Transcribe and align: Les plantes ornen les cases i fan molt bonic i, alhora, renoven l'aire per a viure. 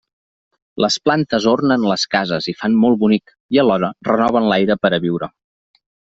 Les 0.85 0.95
plantes 1.09 1.45
ornen 1.51 1.85
les 1.91 2.05
cases 2.15 2.47
i 2.53 2.57
fan 2.63 2.79
molt 2.85 2.99
bonic 3.05 3.35
i, 3.35 3.61
alhora, 3.65 3.93
renoven 4.09 4.51
l'aire 4.55 4.81
per 4.87 4.95
a 4.99 5.03
viure. 5.07 5.31